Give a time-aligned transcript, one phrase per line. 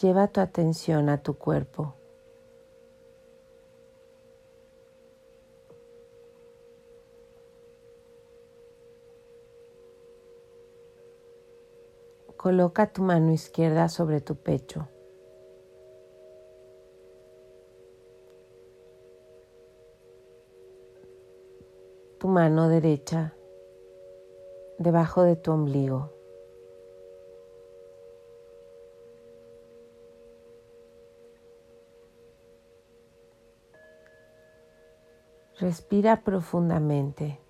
[0.00, 1.94] Lleva tu atención a tu cuerpo.
[12.36, 14.86] Coloca tu mano izquierda sobre tu pecho.
[22.18, 23.34] Tu mano derecha
[24.78, 26.15] debajo de tu ombligo.
[35.58, 37.45] Respira profundamente.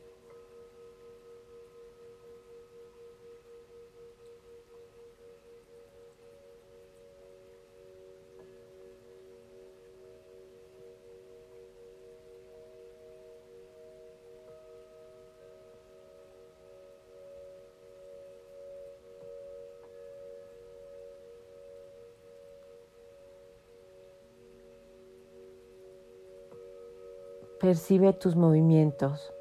[27.67, 29.33] Percibe tus movimientos.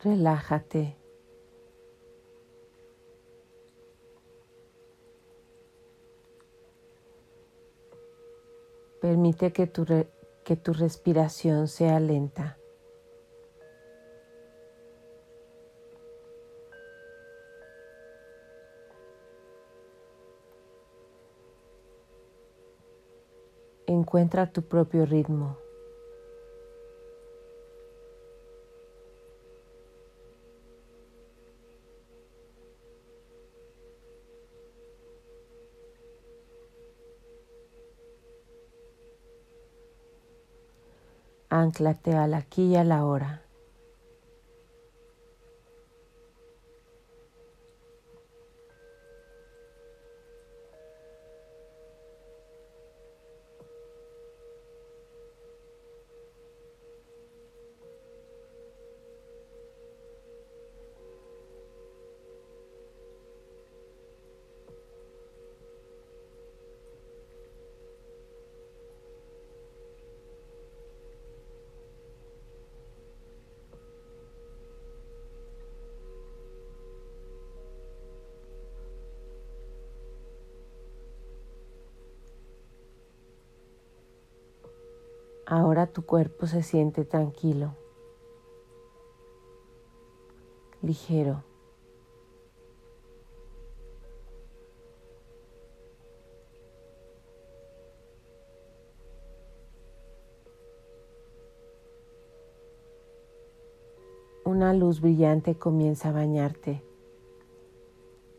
[0.00, 0.96] Relájate.
[9.00, 9.86] Permite que tu,
[10.42, 12.58] que tu respiración sea lenta.
[24.12, 25.56] Encuentra tu propio ritmo.
[41.48, 43.41] Anclate al aquí y a la hora.
[85.54, 87.74] Ahora tu cuerpo se siente tranquilo,
[90.80, 91.44] ligero.
[104.46, 106.82] Una luz brillante comienza a bañarte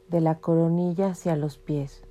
[0.08, 2.08] de la coronilla hacia los pies.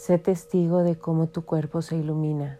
[0.00, 2.58] Sé testigo de cómo tu cuerpo se ilumina.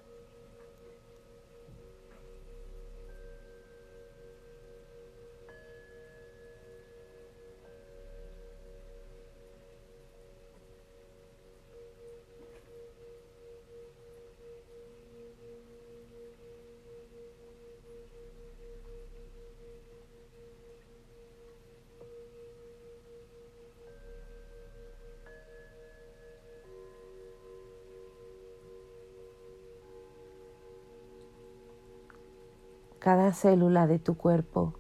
[33.33, 34.75] célula de tu cuerpo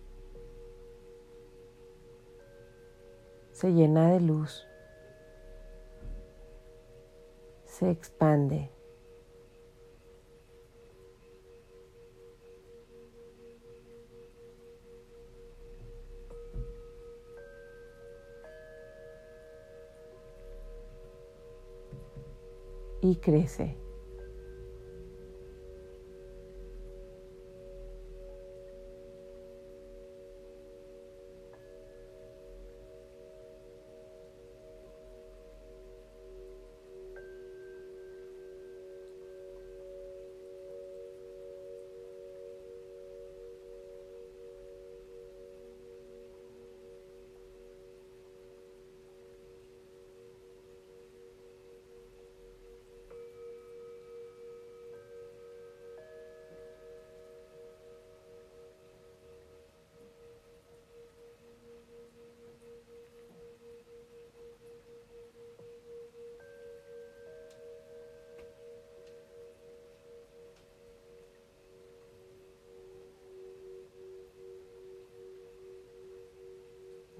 [3.60, 4.66] se llena de luz,
[7.66, 8.70] se expande.
[23.02, 23.79] y crece.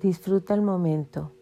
[0.01, 1.33] Disfruta el momento.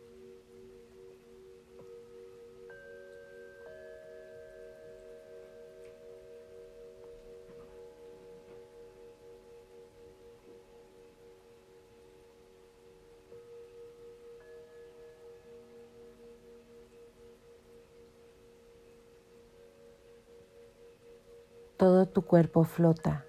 [21.77, 23.25] Todo tu cuerpo flota.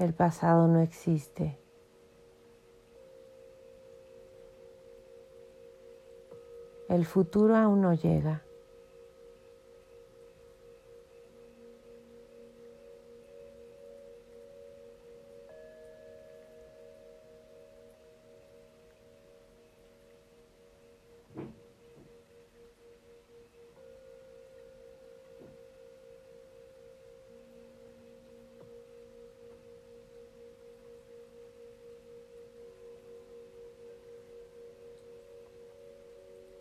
[0.00, 1.58] El pasado no existe.
[6.88, 8.42] El futuro aún no llega.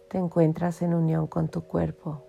[0.09, 2.23] te encuentras en unión con tu cuerpo.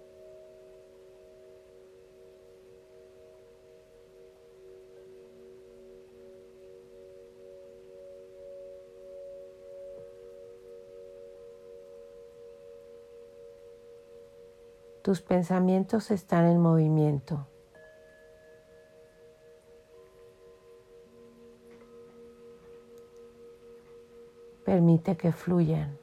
[15.03, 17.47] Tus pensamientos están en movimiento.
[24.65, 25.99] Permite que fluyan.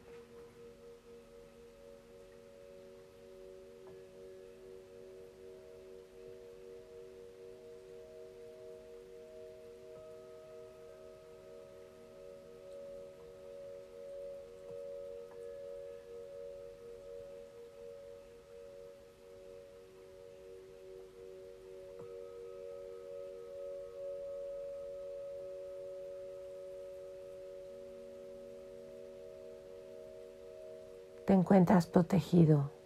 [31.57, 32.76] Encuentras protegido.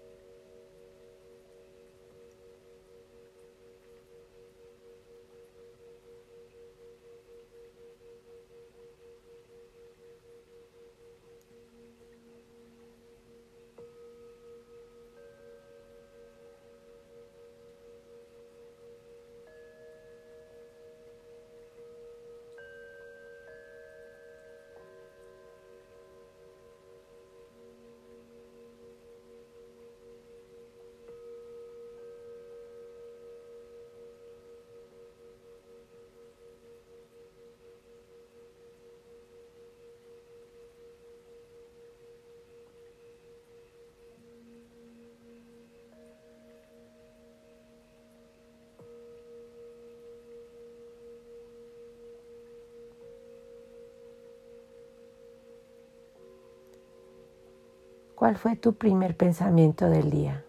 [58.21, 60.45] ¿Cuál fue tu primer pensamiento del día?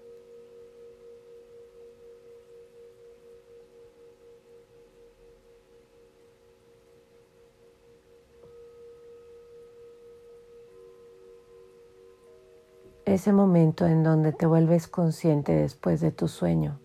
[13.06, 16.81] Ese momento en donde te vuelves consciente después de tu sueño.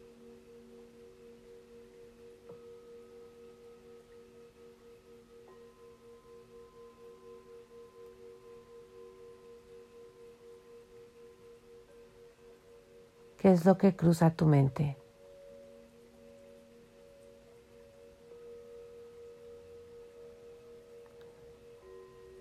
[13.47, 14.97] ¿Qué es lo que cruza tu mente?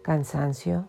[0.03, 0.89] Cansancio.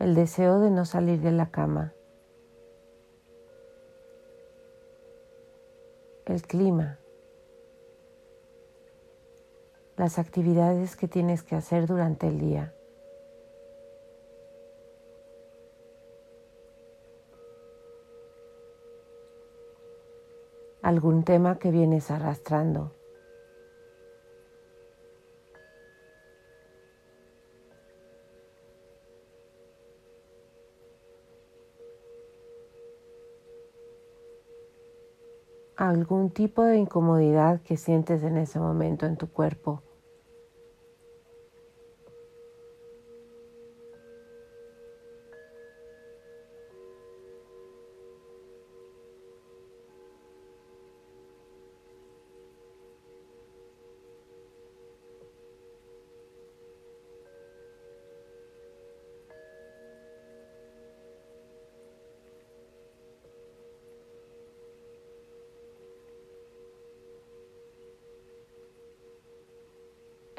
[0.00, 1.95] el deseo de no salir de la cama.
[6.36, 6.98] El clima,
[9.96, 12.72] las actividades que tienes que hacer durante el día.
[20.82, 22.92] algún tema que vienes arrastrando.
[35.88, 39.82] Algún tipo de incomodidad que sientes en ese momento en tu cuerpo.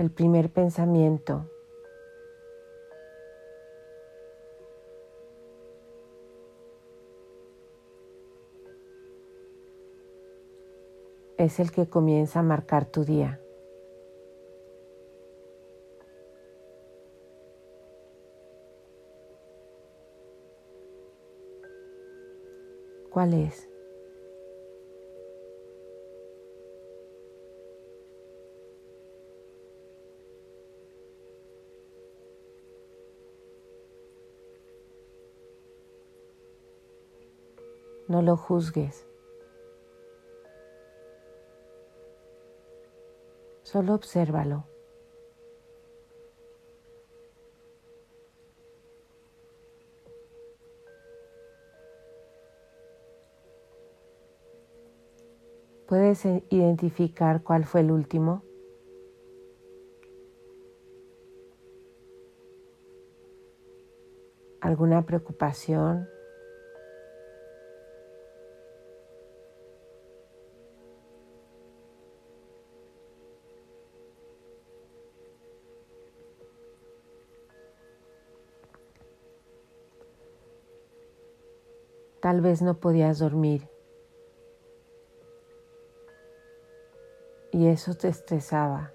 [0.08, 1.52] El primer pensamiento.
[11.38, 13.42] Es el que comienza a marcar tu día.
[23.10, 23.77] ¿Cuál es?
[38.18, 39.06] No lo juzgues.
[43.62, 44.66] Solo obsérvalo.
[55.88, 58.42] ¿Puedes identificar cuál fue el último?
[64.60, 66.17] ¿Alguna preocupación?
[82.38, 83.68] Tal vez no podías dormir.
[87.52, 88.92] Y eso te estresaba.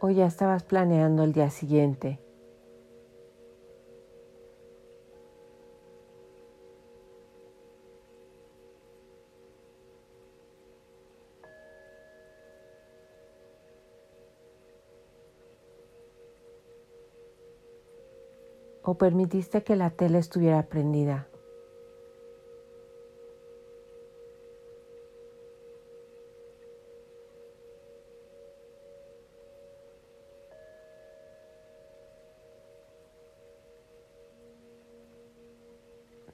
[0.00, 2.18] O ya estabas planeando el día siguiente.
[19.02, 21.26] Permitiste que la tele estuviera prendida.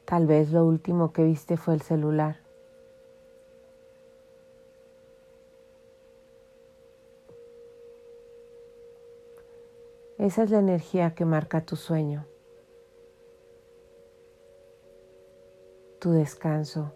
[0.04, 2.36] Tal vez lo último que viste fue el celular.
[10.18, 12.26] Esa es la energía que marca tu sueño.
[15.98, 16.92] Tu descanso.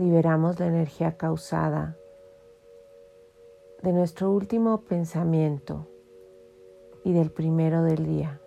[0.00, 1.94] Liberamos la energía causada
[3.82, 5.88] de nuestro último pensamiento
[7.04, 8.40] y del primero del día.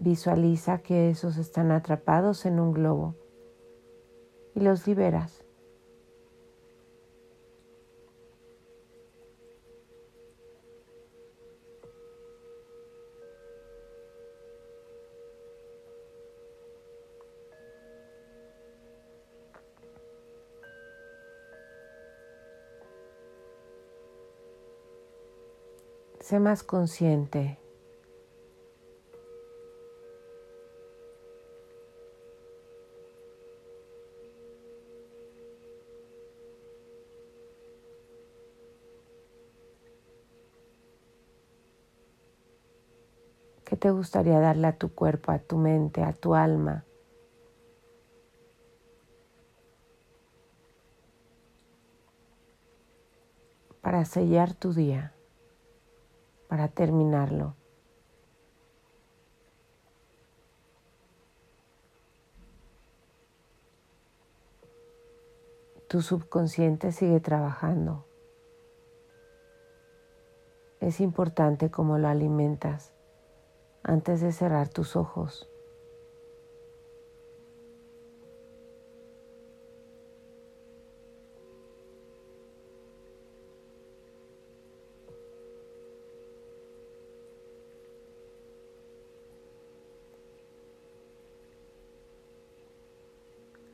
[0.00, 3.14] Visualiza que esos están atrapados en un globo
[4.56, 5.35] y los liberas.
[26.20, 27.58] Sé más consciente.
[43.64, 46.84] ¿Qué te gustaría darle a tu cuerpo, a tu mente, a tu alma?
[53.80, 55.15] Para sellar tu día
[56.56, 57.54] para terminarlo.
[65.86, 68.06] Tu subconsciente sigue trabajando.
[70.80, 72.94] Es importante cómo lo alimentas
[73.82, 75.50] antes de cerrar tus ojos.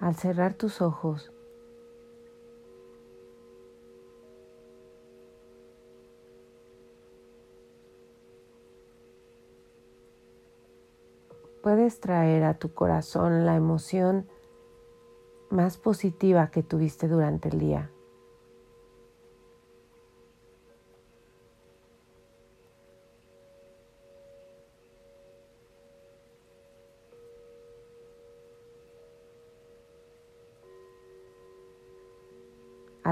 [0.02, 1.32] Al cerrar tus ojos,
[11.62, 14.26] puedes traer a tu corazón la emoción
[15.50, 17.92] más positiva que tuviste durante el día.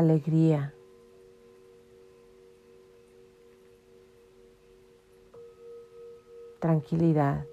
[0.01, 0.75] Alegría.
[6.59, 7.47] Tranquilidad.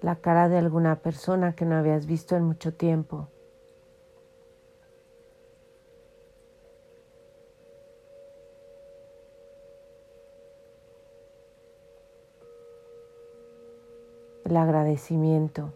[0.00, 3.28] La cara de alguna persona que no habías visto en mucho tiempo.
[14.48, 15.72] El agradecimiento.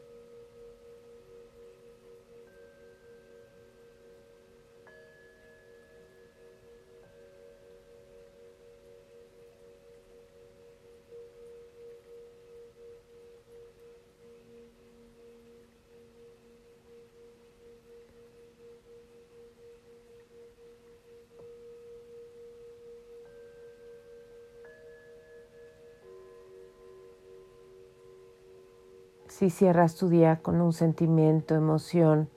[29.42, 32.28] Si cierras tu día con un sentimiento, emoción,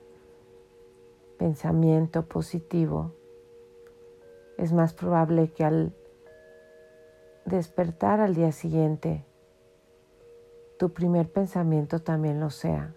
[1.38, 3.12] pensamiento positivo,
[4.58, 5.94] es más probable que al
[7.44, 9.24] despertar al día siguiente,
[10.80, 12.96] tu primer pensamiento también lo sea.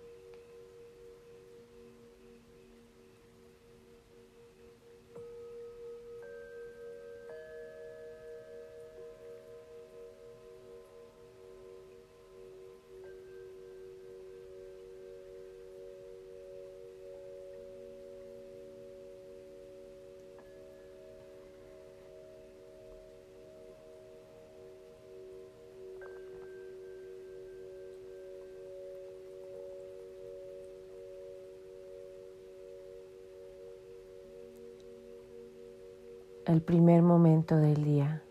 [36.50, 38.24] El primer momento del día.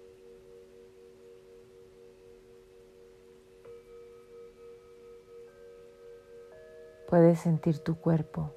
[7.09, 8.53] Puedes sentir tu cuerpo.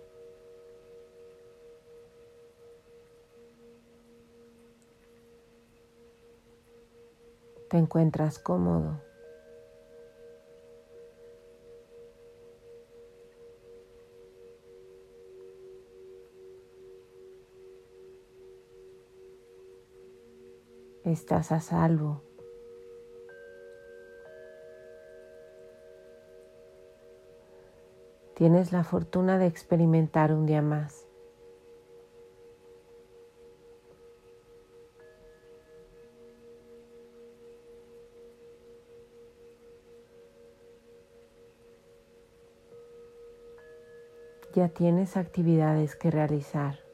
[7.69, 9.10] Te encuentras cómodo.
[21.11, 22.21] Estás a salvo.
[28.35, 31.05] Tienes la fortuna de experimentar un día más.
[44.53, 46.90] ya tienes actividades que realizar.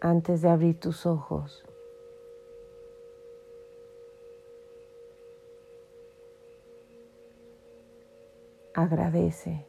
[0.00, 1.64] Antes de abrir tus ojos.
[8.74, 9.66] Agradece.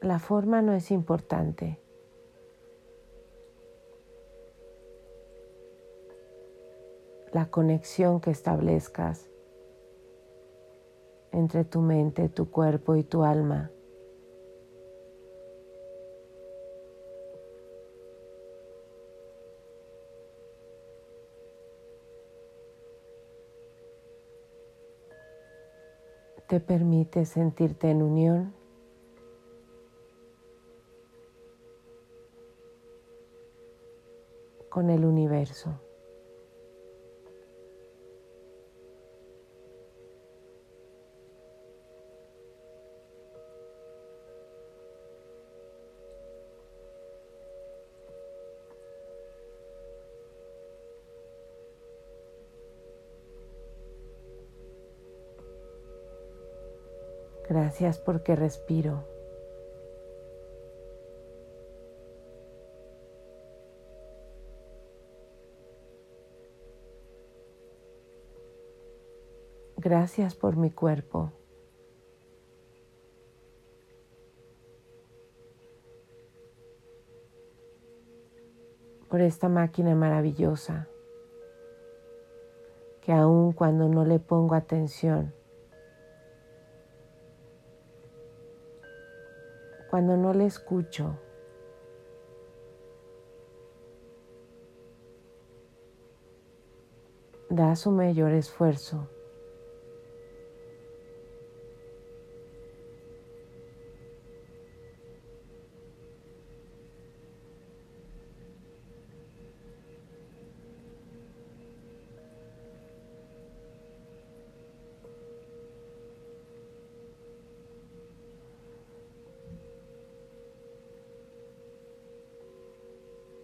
[0.00, 1.78] La forma no es importante.
[7.32, 9.28] La conexión que establezcas
[11.32, 13.70] entre tu mente, tu cuerpo y tu alma.
[26.50, 28.52] te permite sentirte en unión
[34.68, 35.78] con el universo.
[57.50, 59.02] Gracias porque respiro.
[69.78, 71.32] Gracias por mi cuerpo.
[79.08, 80.86] Por esta máquina maravillosa
[83.00, 85.34] que aun cuando no le pongo atención,
[89.90, 91.18] cuando no le escucho.
[97.48, 99.08] Da su mayor esfuerzo.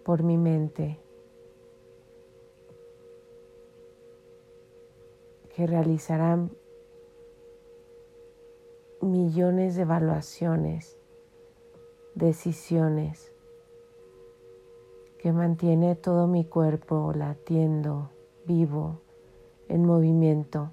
[0.07, 1.01] Por mi mente
[5.53, 6.49] que realizarán
[9.01, 10.97] millones de evaluaciones,
[12.15, 13.33] decisiones,
[15.19, 18.09] que mantiene todo mi cuerpo latiendo,
[18.45, 19.01] vivo,
[19.67, 20.71] en movimiento.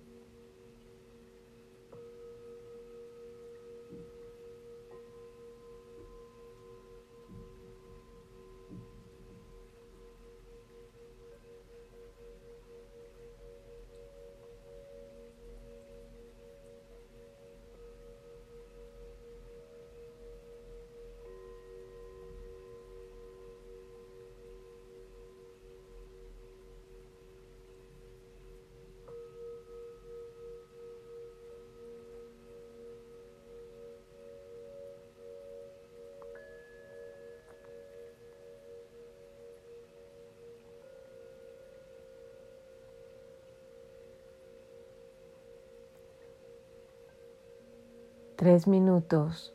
[48.44, 49.54] Tres minutos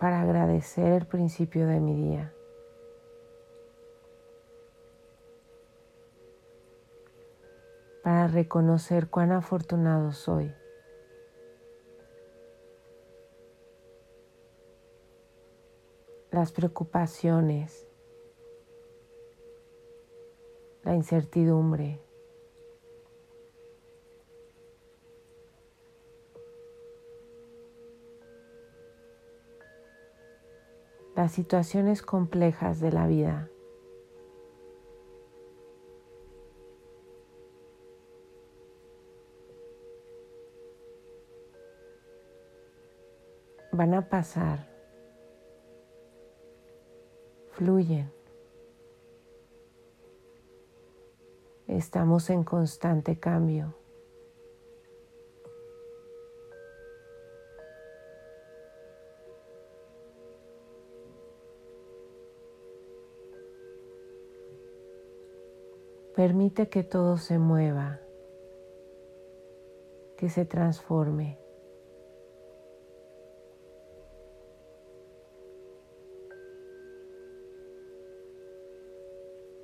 [0.00, 2.34] para agradecer el principio de mi día.
[8.02, 10.52] Para reconocer cuán afortunado soy.
[16.32, 17.86] Las preocupaciones,
[20.82, 22.07] la incertidumbre,
[31.18, 33.50] las situaciones complejas de la vida.
[43.72, 44.68] van a pasar,
[47.52, 48.10] fluyen.
[51.66, 53.74] Estamos en constante cambio.
[66.18, 68.00] Permite que todo se mueva,
[70.16, 71.38] que se transforme.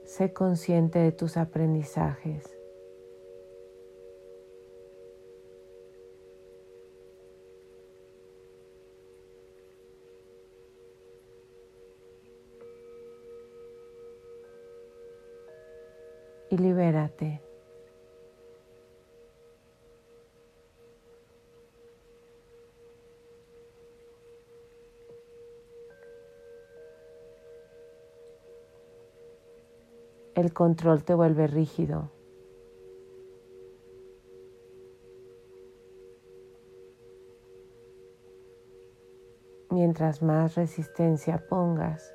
[0.05, 2.54] Sé consciente de tus aprendizajes.
[30.55, 32.11] Control te vuelve rígido.
[39.71, 42.15] Mientras más resistencia pongas,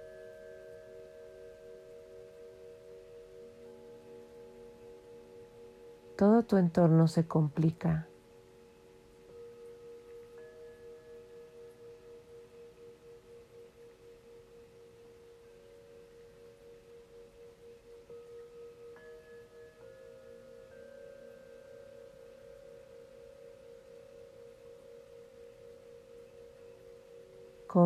[6.15, 8.08] todo tu entorno se complica.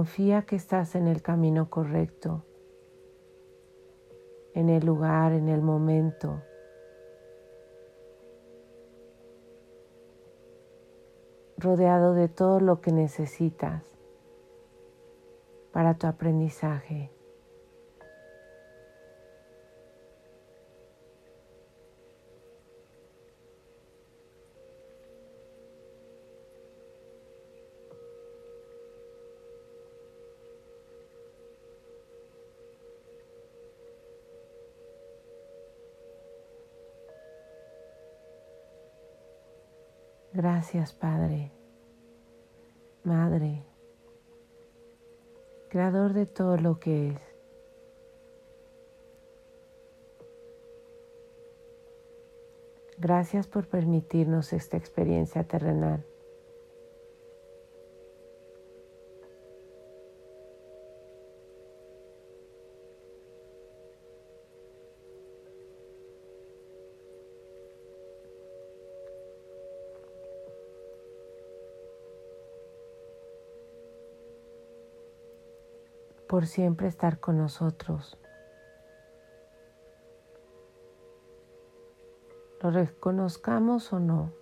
[0.03, 2.43] Confía que estás en el camino correcto,
[4.53, 6.41] en el lugar, en el momento.
[11.55, 13.85] rodeado de todo lo que necesitas
[15.71, 17.12] para tu aprendizaje.
[40.43, 41.53] Gracias Padre,
[43.05, 43.63] Madre,
[45.69, 47.21] Creador de todo lo que es.
[52.97, 56.05] Gracias por permitirnos esta experiencia terrenal.
[76.43, 78.17] Por siempre estar con nosotros.
[82.59, 84.33] Lo reconozcamos o no.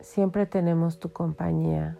[0.00, 1.98] Siempre tenemos tu compañía,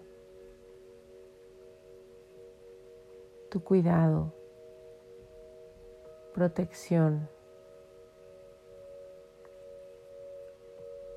[3.50, 4.32] tu cuidado,
[6.32, 7.28] protección,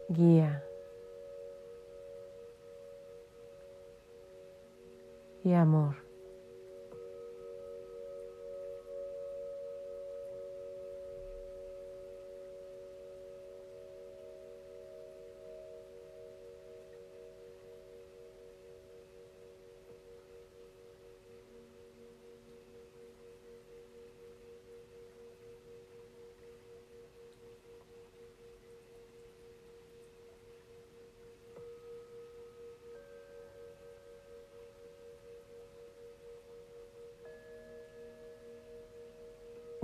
[0.10, 0.62] guía.
[5.44, 6.03] Y amor.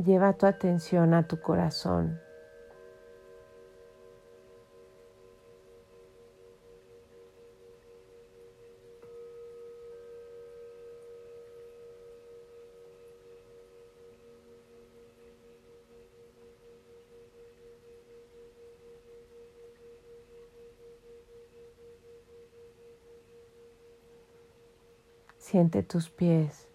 [0.10, 2.20] Lleva tu atención a tu corazón.
[25.38, 26.68] Siente tus pies,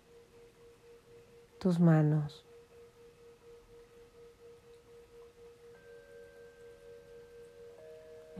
[1.58, 2.46] tus manos.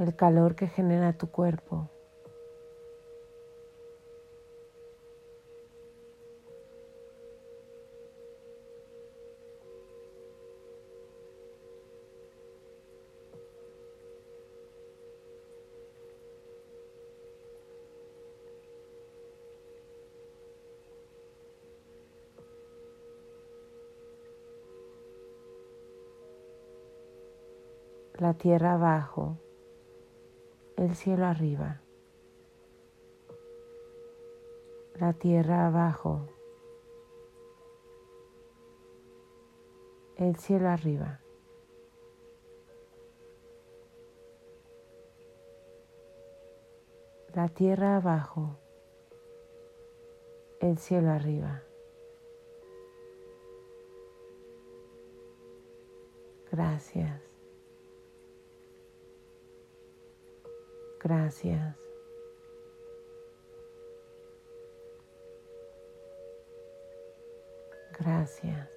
[0.05, 1.91] el calor que genera tu cuerpo.
[28.19, 29.44] la tierra abajo
[30.85, 31.81] el cielo arriba.
[34.97, 36.29] La tierra abajo,
[40.17, 41.21] el cielo arriba.
[47.35, 48.59] La tierra abajo,
[50.61, 51.63] el cielo arriba.
[56.53, 57.34] Gracias.
[61.05, 61.77] Gracias.
[67.99, 68.74] Gracias.